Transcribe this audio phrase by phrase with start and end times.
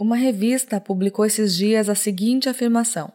[0.00, 3.12] Uma revista publicou esses dias a seguinte afirmação: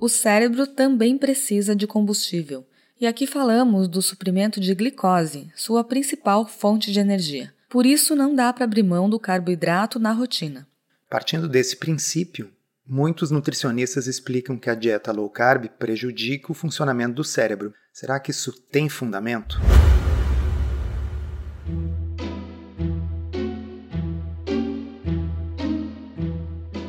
[0.00, 2.66] O cérebro também precisa de combustível.
[2.98, 7.52] E aqui falamos do suprimento de glicose, sua principal fonte de energia.
[7.68, 10.66] Por isso, não dá para abrir mão do carboidrato na rotina.
[11.10, 12.50] Partindo desse princípio,
[12.88, 17.74] muitos nutricionistas explicam que a dieta low carb prejudica o funcionamento do cérebro.
[17.92, 19.60] Será que isso tem fundamento?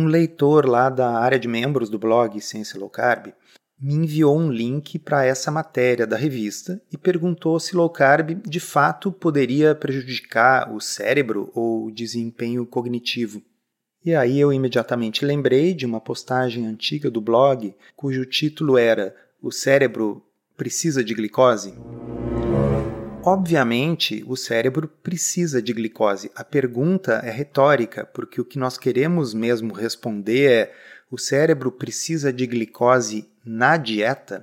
[0.00, 3.34] Um leitor lá da área de membros do blog Ciência Low Carb
[3.78, 8.58] me enviou um link para essa matéria da revista e perguntou se low carb de
[8.58, 13.42] fato poderia prejudicar o cérebro ou o desempenho cognitivo.
[14.02, 19.52] E aí eu imediatamente lembrei de uma postagem antiga do blog cujo título era O
[19.52, 20.24] cérebro
[20.56, 21.74] precisa de glicose?
[23.22, 26.30] Obviamente, o cérebro precisa de glicose.
[26.34, 30.74] A pergunta é retórica, porque o que nós queremos mesmo responder é:
[31.10, 34.42] o cérebro precisa de glicose na dieta?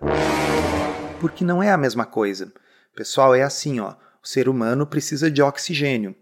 [1.20, 2.54] Porque não é a mesma coisa.
[2.96, 3.96] Pessoal, é assim, ó.
[4.24, 6.16] O ser humano precisa de oxigênio.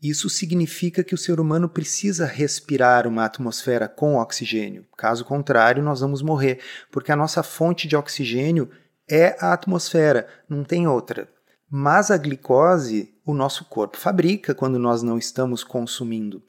[0.00, 4.86] Isso significa que o ser humano precisa respirar uma atmosfera com oxigênio.
[4.96, 6.60] Caso contrário, nós vamos morrer,
[6.92, 8.70] porque a nossa fonte de oxigênio
[9.10, 11.28] é a atmosfera, não tem outra.
[11.70, 16.42] Mas a glicose o nosso corpo fabrica quando nós não estamos consumindo.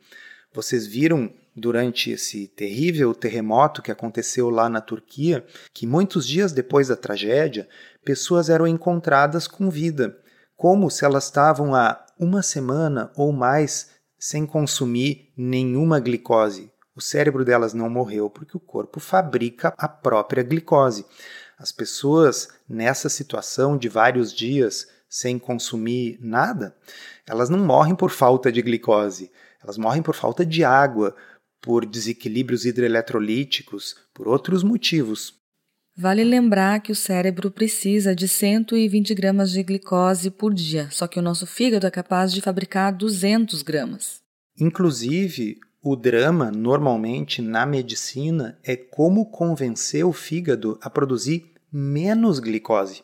[0.53, 6.87] Vocês viram durante esse terrível terremoto que aconteceu lá na Turquia, que muitos dias depois
[6.87, 7.67] da tragédia,
[8.03, 10.17] pessoas eram encontradas com vida,
[10.55, 16.71] como se elas estavam há uma semana ou mais sem consumir nenhuma glicose.
[16.95, 21.05] O cérebro delas não morreu porque o corpo fabrica a própria glicose.
[21.58, 26.75] As pessoas nessa situação de vários dias sem consumir nada,
[27.27, 29.31] elas não morrem por falta de glicose,
[29.61, 31.15] elas morrem por falta de água,
[31.59, 35.33] por desequilíbrios hidroeletrolíticos, por outros motivos.
[35.97, 41.20] Vale lembrar que o cérebro precisa de 120 gramas de glicose por dia, só que
[41.20, 44.21] o nosso fígado é capaz de fabricar 200 gramas.
[44.58, 53.03] Inclusive, o drama, normalmente na medicina, é como convencer o fígado a produzir menos glicose.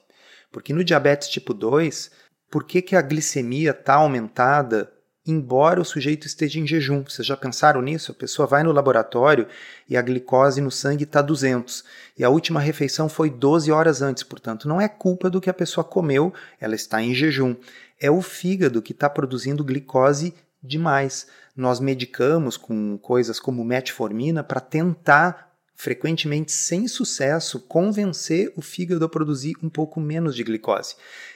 [0.55, 2.11] Porque no diabetes tipo 2,
[2.49, 4.89] por que, que a glicemia está aumentada
[5.27, 7.03] embora o sujeito esteja em jejum.
[7.03, 8.13] Vocês já pensaram nisso?
[8.13, 9.49] A pessoa vai no laboratório
[9.89, 11.83] e a glicose no sangue está 200
[12.17, 15.53] e a última refeição foi 12 horas antes, portanto, não é culpa do que a
[15.53, 17.53] pessoa comeu, ela está em jejum.
[17.99, 20.33] É o fígado que está produzindo glicose
[20.63, 21.27] demais.
[21.53, 29.09] Nós medicamos com coisas como metformina para tentar frequentemente sem sucesso, convencer o fígado a
[29.09, 30.95] produzir um pouco menos de glicose.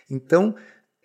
[0.10, 0.56] Então,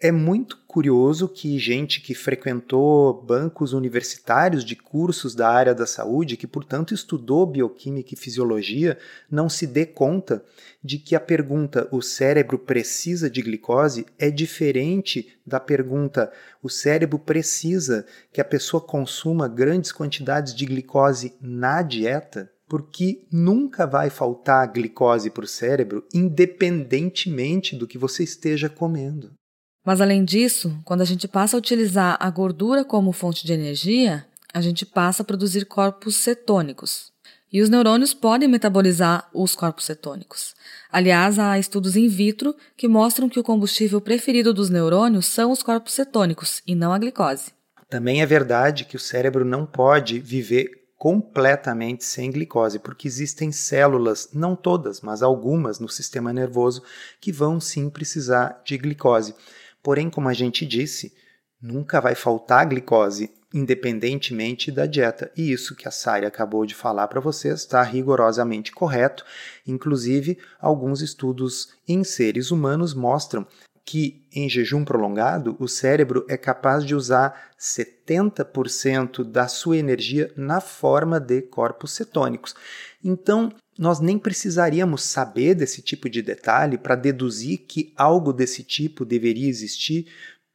[0.00, 6.36] é muito curioso que gente que frequentou bancos universitários de cursos da área da saúde,
[6.36, 8.98] que portanto estudou bioquímica e fisiologia,
[9.30, 10.44] não se dê conta
[10.82, 16.30] de que a pergunta o cérebro precisa de glicose é diferente da pergunta
[16.62, 23.86] o cérebro precisa que a pessoa consuma grandes quantidades de glicose na dieta porque nunca
[23.86, 29.32] vai faltar glicose para o cérebro, independentemente do que você esteja comendo.
[29.84, 34.26] Mas além disso, quando a gente passa a utilizar a gordura como fonte de energia,
[34.52, 37.12] a gente passa a produzir corpos cetônicos.
[37.52, 40.54] E os neurônios podem metabolizar os corpos cetônicos.
[40.90, 45.62] Aliás, há estudos in vitro que mostram que o combustível preferido dos neurônios são os
[45.62, 47.52] corpos cetônicos e não a glicose.
[47.88, 54.30] Também é verdade que o cérebro não pode viver completamente sem glicose, porque existem células,
[54.32, 56.82] não todas, mas algumas no sistema nervoso,
[57.20, 59.34] que vão sim precisar de glicose.
[59.82, 61.12] Porém, como a gente disse,
[61.60, 65.30] nunca vai faltar glicose, independentemente da dieta.
[65.36, 69.26] E isso que a Sari acabou de falar para vocês está rigorosamente correto.
[69.66, 73.46] Inclusive, alguns estudos em seres humanos mostram
[73.84, 80.60] que em jejum prolongado o cérebro é capaz de usar 70% da sua energia na
[80.60, 82.54] forma de corpos cetônicos.
[83.02, 89.04] Então, nós nem precisaríamos saber desse tipo de detalhe para deduzir que algo desse tipo
[89.04, 90.06] deveria existir,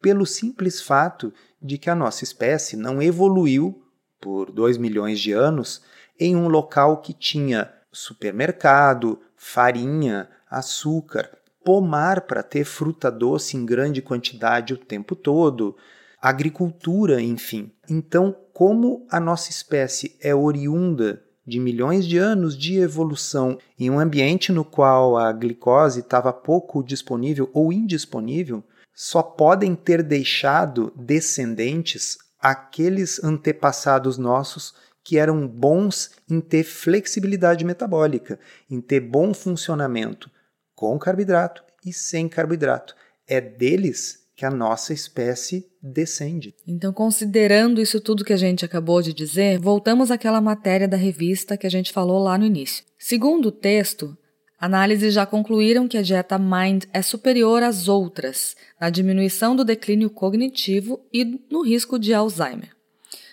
[0.02, 3.84] pelo simples fato de que a nossa espécie não evoluiu
[4.20, 5.84] por 2 milhões de anos
[6.20, 11.30] em um local que tinha supermercado, farinha, açúcar,
[11.70, 15.78] pomar para ter fruta doce em grande quantidade o tempo todo,
[16.20, 17.72] agricultura, enfim.
[17.88, 24.00] Então, como a nossa espécie é oriunda de milhões de anos de evolução em um
[24.00, 32.18] ambiente no qual a glicose estava pouco disponível ou indisponível, só podem ter deixado descendentes
[32.42, 34.74] aqueles antepassados nossos
[35.04, 40.32] que eram bons em ter flexibilidade metabólica, em ter bom funcionamento
[40.80, 42.96] com carboidrato e sem carboidrato.
[43.28, 46.56] É deles que a nossa espécie descende.
[46.66, 51.58] Então, considerando isso tudo que a gente acabou de dizer, voltamos àquela matéria da revista
[51.58, 52.86] que a gente falou lá no início.
[52.98, 54.18] Segundo o texto,
[54.58, 60.10] análises já concluíram que a dieta MIND é superior às outras na diminuição do declínio
[60.10, 62.70] cognitivo e no risco de Alzheimer.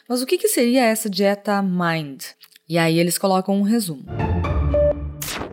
[0.09, 2.25] Mas o que, que seria essa dieta MIND?
[2.69, 4.05] E aí eles colocam um resumo.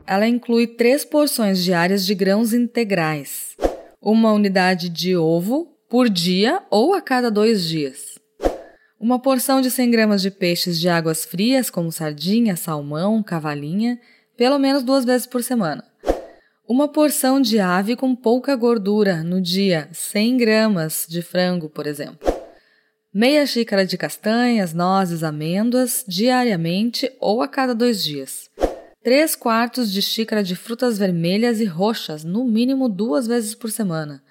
[0.05, 3.55] Ela inclui três porções diárias de grãos integrais,
[4.01, 8.19] uma unidade de ovo por dia ou a cada dois dias,
[8.99, 13.99] uma porção de 100 gramas de peixes de águas frias, como sardinha, salmão, cavalinha,
[14.35, 15.83] pelo menos duas vezes por semana.
[16.67, 22.33] Uma porção de ave com pouca gordura no dia, 100 gramas de frango, por exemplo.
[23.13, 28.49] Meia xícara de castanhas, nozes, amêndoas, diariamente ou a cada dois dias.
[29.03, 34.23] 3 quartos de xícara de frutas vermelhas e roxas, no mínimo duas vezes por semana.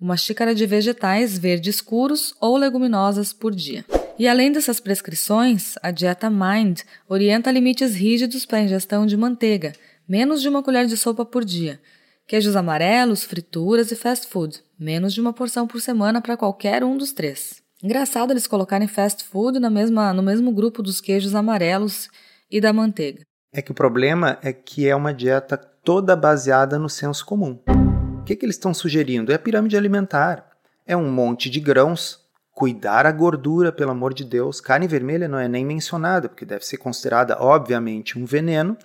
[0.00, 3.84] Uma xícara de vegetais verdes escuros ou leguminosas por dia.
[4.16, 9.72] E além dessas prescrições, a dieta Mind orienta limites rígidos para a ingestão de manteiga,
[10.08, 11.80] menos de uma colher de sopa por dia,
[12.24, 16.96] queijos amarelos, frituras e fast food, menos de uma porção por semana para qualquer um
[16.96, 17.60] dos três.
[17.82, 22.08] Engraçado eles colocarem fast food na mesma, no mesmo grupo dos queijos amarelos
[22.48, 23.24] e da manteiga.
[23.56, 27.60] É que o problema é que é uma dieta toda baseada no senso comum.
[28.18, 29.30] O que, que eles estão sugerindo?
[29.30, 30.50] É a pirâmide alimentar.
[30.84, 32.18] É um monte de grãos,
[32.50, 34.60] cuidar a gordura, pelo amor de Deus.
[34.60, 38.76] Carne vermelha não é nem mencionada, porque deve ser considerada, obviamente, um veneno.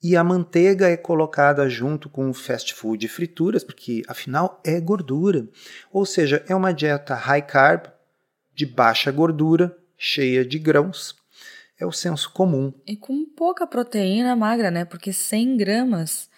[0.00, 5.48] E a manteiga é colocada junto com fast food e frituras, porque afinal é gordura.
[5.92, 7.86] Ou seja, é uma dieta high carb,
[8.54, 11.20] de baixa gordura, cheia de grãos
[11.82, 12.72] é o senso comum.
[12.86, 14.84] E com pouca proteína magra, né?
[14.84, 16.30] Porque 100 gramas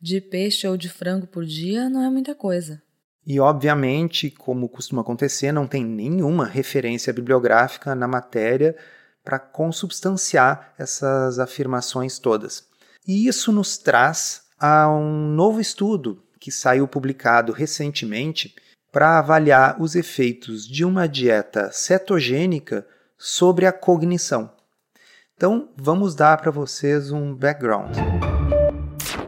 [0.00, 2.82] de peixe ou de frango por dia não é muita coisa.
[3.26, 8.74] E, obviamente, como costuma acontecer, não tem nenhuma referência bibliográfica na matéria
[9.22, 12.66] para consubstanciar essas afirmações todas.
[13.06, 18.54] E isso nos traz a um novo estudo que saiu publicado recentemente
[18.90, 22.86] para avaliar os efeitos de uma dieta cetogênica
[23.18, 24.57] sobre a cognição.
[25.38, 27.94] Então, vamos dar para vocês um background.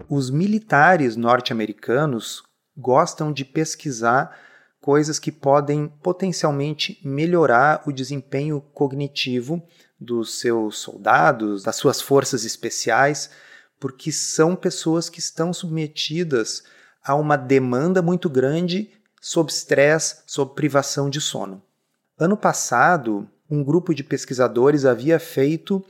[0.08, 2.42] Os militares norte-americanos
[2.76, 4.36] gostam de pesquisar
[4.80, 9.62] coisas que podem potencialmente melhorar o desempenho cognitivo
[10.00, 13.30] dos seus soldados, das suas forças especiais,
[13.78, 16.64] porque são pessoas que estão submetidas
[17.04, 18.90] a uma demanda muito grande
[19.20, 21.62] sob estresse, sob privação de sono.
[22.18, 25.84] Ano passado, um grupo de pesquisadores havia feito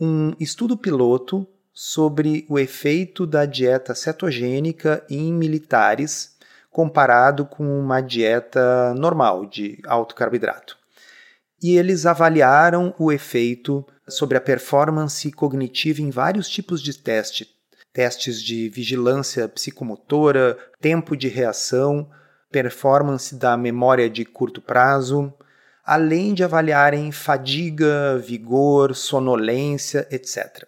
[0.00, 6.36] um estudo piloto sobre o efeito da dieta cetogênica em militares
[6.70, 10.76] comparado com uma dieta normal de alto carboidrato.
[11.62, 17.46] E eles avaliaram o efeito sobre a performance cognitiva em vários tipos de teste,
[17.92, 22.08] testes de vigilância psicomotora, tempo de reação,
[22.50, 25.32] performance da memória de curto prazo,
[25.84, 30.66] além de avaliarem fadiga, vigor, sonolência, etc.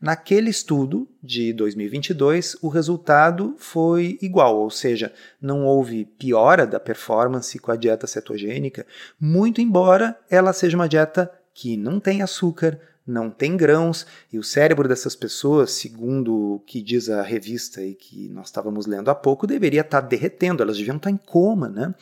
[0.00, 5.12] Naquele estudo de 2022, o resultado foi igual, ou seja,
[5.42, 8.86] não houve piora da performance com a dieta cetogênica,
[9.20, 14.42] muito embora ela seja uma dieta que não tem açúcar, não tem grãos, e o
[14.44, 19.14] cérebro dessas pessoas, segundo o que diz a revista e que nós estávamos lendo há
[19.14, 21.94] pouco, deveria estar derretendo, elas deviam estar em coma, né?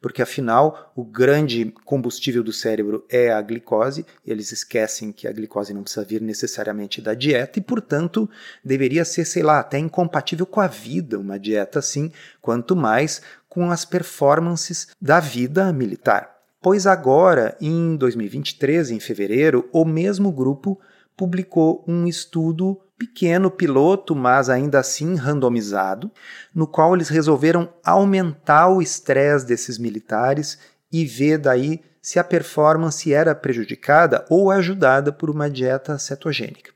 [0.00, 5.72] Porque afinal, o grande combustível do cérebro é a glicose, eles esquecem que a glicose
[5.72, 8.28] não precisa vir necessariamente da dieta, e portanto,
[8.64, 13.70] deveria ser, sei lá, até incompatível com a vida uma dieta assim, quanto mais com
[13.70, 16.33] as performances da vida militar
[16.64, 20.80] pois agora, em 2023, em fevereiro, o mesmo grupo
[21.14, 26.10] publicou um estudo pequeno piloto, mas ainda assim randomizado,
[26.54, 30.58] no qual eles resolveram aumentar o estresse desses militares
[30.90, 36.72] e ver daí se a performance era prejudicada ou ajudada por uma dieta cetogênica.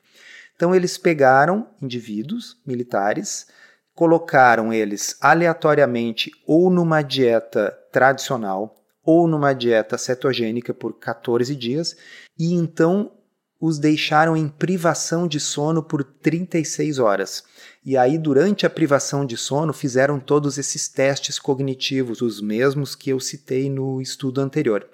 [0.54, 3.46] Então eles pegaram indivíduos militares,
[3.94, 8.77] colocaram eles aleatoriamente ou numa dieta tradicional
[9.08, 11.96] ou numa dieta cetogênica por 14 dias
[12.38, 13.10] e então
[13.58, 17.42] os deixaram em privação de sono por 36 horas.
[17.82, 23.08] E aí, durante a privação de sono, fizeram todos esses testes cognitivos, os mesmos que
[23.08, 24.86] eu citei no estudo anterior.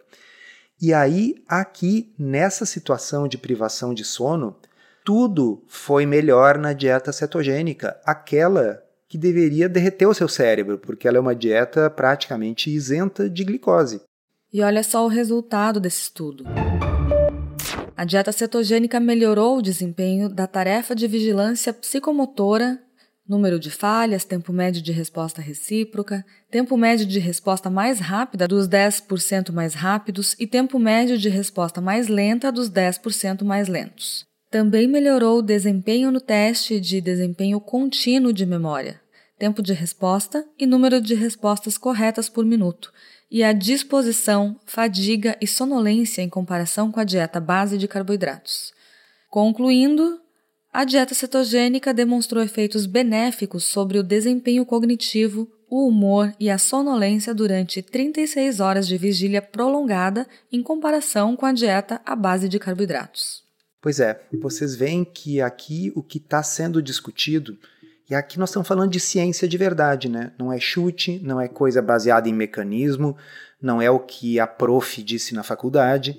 [0.80, 4.56] E aí, aqui, nessa situação de privação de sono,
[5.04, 8.80] tudo foi melhor na dieta cetogênica, aquela
[9.14, 14.00] que deveria derreter o seu cérebro, porque ela é uma dieta praticamente isenta de glicose.
[14.52, 16.42] E olha só o resultado desse estudo.
[17.96, 22.80] A dieta cetogênica melhorou o desempenho da tarefa de vigilância psicomotora,
[23.24, 28.66] número de falhas, tempo médio de resposta recíproca, tempo médio de resposta mais rápida dos
[28.66, 34.26] 10% mais rápidos e tempo médio de resposta mais lenta dos 10% mais lentos.
[34.50, 39.03] Também melhorou o desempenho no teste de desempenho contínuo de memória,
[39.38, 42.92] tempo de resposta e número de respostas corretas por minuto,
[43.30, 48.72] e a disposição, fadiga e sonolência em comparação com a dieta base de carboidratos.
[49.28, 50.20] Concluindo,
[50.72, 57.34] a dieta cetogênica demonstrou efeitos benéficos sobre o desempenho cognitivo, o humor e a sonolência
[57.34, 63.42] durante 36 horas de vigília prolongada em comparação com a dieta à base de carboidratos.
[63.80, 67.58] Pois é, vocês veem que aqui o que está sendo discutido
[68.08, 70.32] e aqui nós estamos falando de ciência de verdade, né?
[70.38, 73.16] Não é chute, não é coisa baseada em mecanismo,
[73.60, 76.18] não é o que a prof disse na faculdade.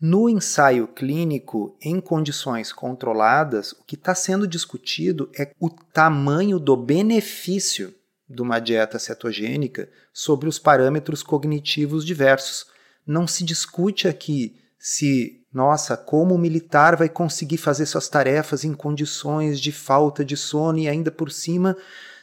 [0.00, 6.76] No ensaio clínico, em condições controladas, o que está sendo discutido é o tamanho do
[6.76, 7.94] benefício
[8.28, 12.66] de uma dieta cetogênica sobre os parâmetros cognitivos diversos.
[13.06, 18.72] Não se discute aqui se nossa, como o militar vai conseguir fazer suas tarefas em
[18.72, 21.76] condições de falta de sono e ainda por cima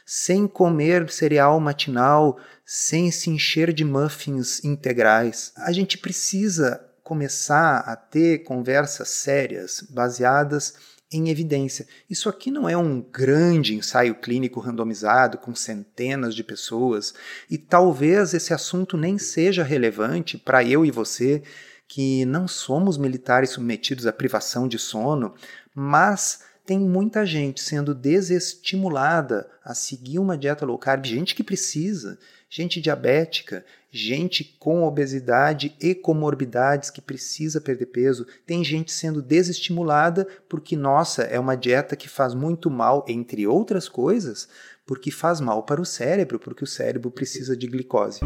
[0.06, 5.52] sem comer cereal matinal, sem se encher de muffins integrais?
[5.58, 10.74] A gente precisa começar a ter conversas sérias, baseadas
[11.12, 11.86] em evidência.
[12.08, 17.14] Isso aqui não é um grande ensaio clínico randomizado com centenas de pessoas,
[17.50, 21.42] e talvez esse assunto nem seja relevante para eu e você
[21.88, 25.34] que não somos militares submetidos à privação de sono,
[25.74, 32.18] mas tem muita gente sendo desestimulada a seguir uma dieta low carb, gente que precisa,
[32.50, 40.28] gente diabética, gente com obesidade e comorbidades que precisa perder peso, tem gente sendo desestimulada
[40.46, 44.46] porque, nossa, é uma dieta que faz muito mal, entre outras coisas,
[44.88, 48.20] porque faz mal para o cérebro, porque o cérebro precisa de glicose.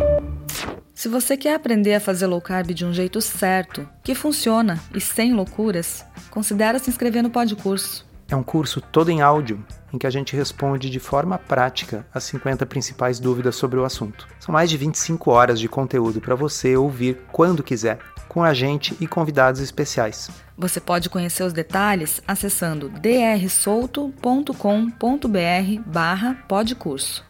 [0.95, 5.01] Se você quer aprender a fazer low carb de um jeito certo, que funciona e
[5.01, 8.07] sem loucuras, considere se inscrever no Podcurso.
[8.29, 12.25] É um curso todo em áudio em que a gente responde de forma prática as
[12.25, 14.29] 50 principais dúvidas sobre o assunto.
[14.39, 17.99] São mais de 25 horas de conteúdo para você ouvir quando quiser,
[18.33, 20.31] com a gente e convidados especiais.
[20.57, 24.13] Você pode conhecer os detalhes acessando drsolto.com.br
[25.87, 27.23] barra podcurso.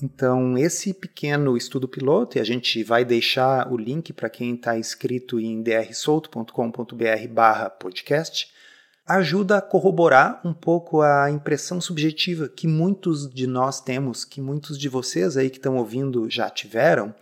[0.00, 4.78] Então, esse pequeno estudo piloto, e a gente vai deixar o link para quem está
[4.78, 8.48] inscrito em drsolto.com.br barra podcast,
[9.06, 14.78] ajuda a corroborar um pouco a impressão subjetiva que muitos de nós temos, que muitos
[14.78, 17.14] de vocês aí que estão ouvindo já tiveram,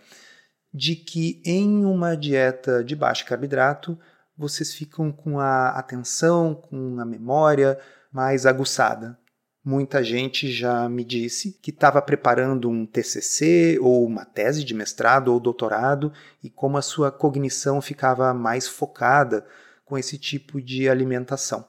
[0.73, 3.99] de que em uma dieta de baixo carboidrato
[4.35, 7.77] vocês ficam com a atenção, com a memória
[8.11, 9.17] mais aguçada.
[9.63, 15.29] Muita gente já me disse que estava preparando um TCC ou uma tese de mestrado
[15.31, 16.11] ou doutorado
[16.43, 19.45] e como a sua cognição ficava mais focada
[19.85, 21.65] com esse tipo de alimentação.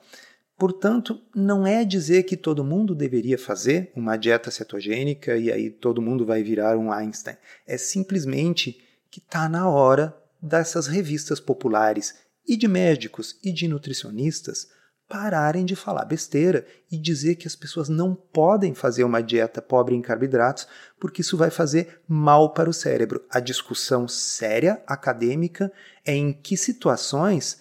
[0.57, 6.01] Portanto, não é dizer que todo mundo deveria fazer uma dieta cetogênica e aí todo
[6.01, 7.37] mundo vai virar um Einstein.
[7.67, 8.81] É simplesmente
[9.11, 12.15] que está na hora dessas revistas populares
[12.47, 14.69] e de médicos e de nutricionistas
[15.09, 19.95] pararem de falar besteira e dizer que as pessoas não podem fazer uma dieta pobre
[19.95, 20.67] em carboidratos
[20.99, 23.25] porque isso vai fazer mal para o cérebro.
[23.29, 25.71] A discussão séria, acadêmica,
[26.05, 27.61] é em que situações